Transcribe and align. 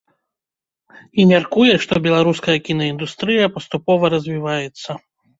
І 1.19 1.25
мяркуе, 1.31 1.73
што 1.83 1.93
беларуская 2.05 2.55
кінаіндустрыя 2.69 3.51
паступова 3.57 4.03
развіваецца. 4.15 4.89